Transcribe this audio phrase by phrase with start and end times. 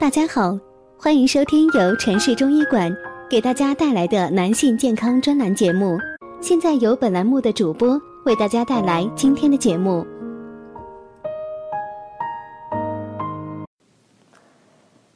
[0.00, 0.56] 大家好，
[0.96, 2.96] 欢迎收听由城市中医馆
[3.28, 5.98] 给大家带来的男性健康专栏节目。
[6.40, 10.06] 现在由本栏目的主播为大家带来今天的节目。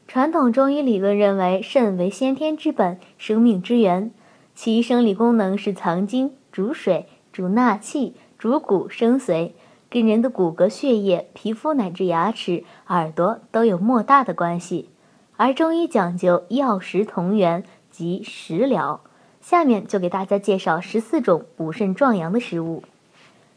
[0.08, 4.10] 传统中医理论认为，肾为先天之本，生命之源，
[4.52, 9.52] 其生理功能是藏精、主水、主纳气、主骨生髓，
[9.92, 14.88] 跟人的骨骼、血液、皮肤乃至牙齿、耳朵都有莫大的关系。
[15.36, 19.02] 而中医讲究药食同源，即食疗。
[19.42, 22.84] 下面就给大家介绍十四种补肾壮阳的食物。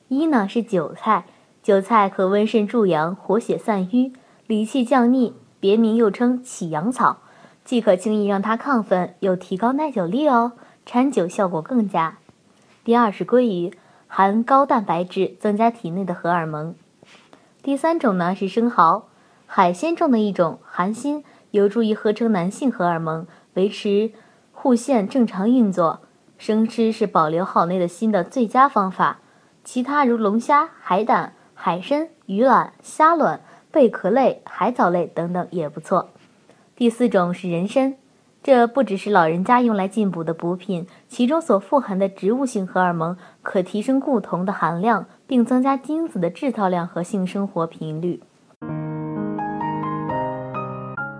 [0.09, 1.25] 一呢是韭菜，
[1.63, 4.11] 韭菜可温肾助阳、活血散瘀、
[4.45, 5.35] 理气降逆。
[5.61, 7.19] 别名又称起阳草，
[7.63, 10.51] 既可轻易让它亢奋，又提高耐久力哦，
[10.85, 12.17] 掺酒效果更佳。
[12.83, 13.71] 第二是鲑鱼，
[14.17, 16.73] 含高蛋白质，增加体内的荷尔蒙。
[17.61, 19.09] 第三种呢是生蚝，
[19.45, 24.13] 海鲜中的一种，含锌，有助于合成男性荷尔蒙，维持
[24.53, 25.99] 护腺正常运作。
[26.37, 29.19] 生吃是保留好内的锌的最佳方法。
[29.65, 33.41] 其他如龙虾、海胆、海参、鱼卵、虾卵。
[33.69, 36.11] 贝壳类、海藻类等等也不错。
[36.77, 37.97] 第四种是人参，
[38.45, 48.21] 这不只是老人家用来进补的补品，其中所富含的植物性荷尔蒙可提升固酮的含量，并增加精子的制造量和性生活频率。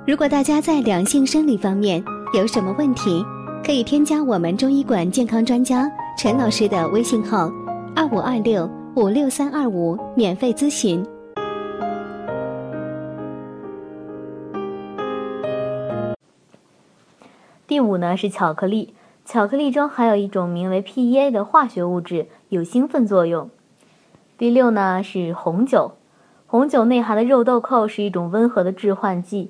[0.06, 2.04] 如果大家在两性生理方面
[2.36, 3.26] 有什么问题，
[3.66, 7.52] 可以添加我们中医馆健康专家陈老师的微信号：
[7.95, 11.04] 二五二六五六三二五，免费咨询。
[17.67, 18.94] 第五呢是巧克力，
[19.25, 23.49] 巧克力中含有一种名为 PEA 的化学物质，有兴奋作用。
[24.38, 25.93] 第六呢是红酒，
[26.45, 29.49] 红酒内含的肉豆蔻是一种温和的致幻剂，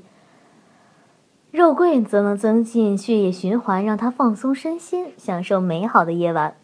[1.51, 6.55] 肉桂则能增进血液循环，让它放松身心，享受美好的夜晚。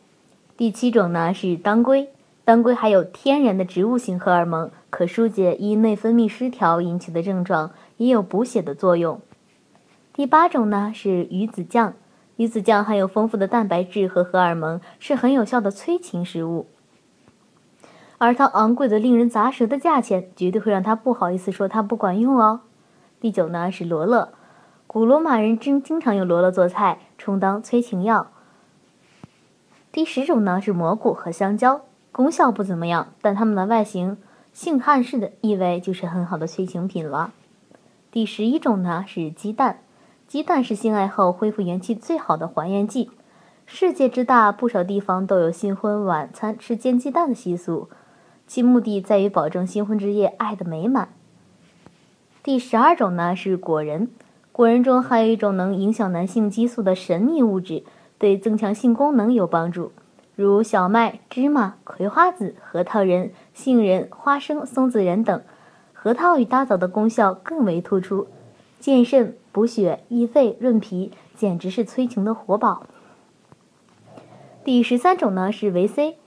[0.55, 2.07] 第七种呢是当归，
[2.45, 9.19] 当归含有天然的植物性荷尔蒙，可疏解因内分泌失调引起的症状，也有补血的作用。
[10.13, 11.93] 第八种呢是鱼子酱，
[12.35, 16.67] 鱼子酱含有丰富的蛋白质和荷尔蒙，是很有效的催情食物。
[18.17, 22.59] 而它昂贵的令人咂舌的价钱，绝对会让他不好意思说它不管用哦。
[23.21, 24.33] 第九呢是罗勒，
[24.85, 28.27] 古罗马人经经常用罗勒做菜，充当催情药。
[29.93, 34.17] 第十种呢是蘑菇和香蕉，功效不怎么样，但它们的外形
[34.51, 37.31] 性汉式的意味就是很好的催情品了。
[38.11, 39.79] 第十一种呢是鸡蛋。
[40.31, 43.11] 鸡蛋是性爱后恢复元气最好的还原剂。
[43.65, 47.89] 世界之大，不少地方都有新婚晚餐吃煎鸡蛋的习俗，
[48.47, 51.09] 其目的在于保证新婚之夜爱的美满。
[52.41, 54.09] 第十二种呢是果仁，
[54.53, 57.83] 果仁中含有一种能影响男性激素的神秘物质，
[58.17, 59.91] 对增强性功能有帮助，
[60.37, 65.41] 如小麦、芝麻、葵花籽、核桃仁、杏仁、花生、松子仁等。
[65.91, 68.27] 核桃与大枣的功效更为突出。
[68.81, 72.81] 健肾补血益肺润脾，简直是催情的活宝。
[74.63, 76.17] 第十三种呢是维 C，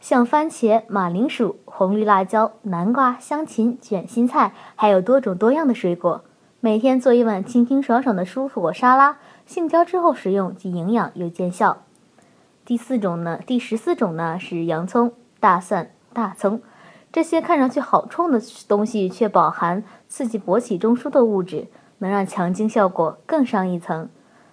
[0.00, 6.24] 像番茄、马铃薯、红绿辣椒、南瓜、香芹、卷心菜，还有多种多样的水果。
[6.60, 11.82] 每天做一碗清清爽爽的蔬果沙拉，性交之后食用，既营养又见效。
[12.64, 16.62] 第四种呢，第十四种呢是洋葱、大蒜、大葱，
[17.12, 21.66] 这些看上去好冲的东西，却饱含刺激勃起中枢的物质。
[21.98, 24.08] 能让强精效果更上一层。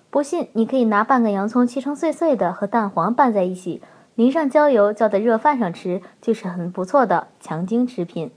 [0.10, 3.82] 不信，你可以拿半个洋葱切成碎碎的，和蛋黄拌在一起，
[4.16, 8.32] 淋上焦油，浇在热饭上吃，就是很不错的强精食品。